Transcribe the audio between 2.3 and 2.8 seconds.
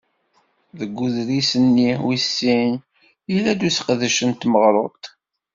sin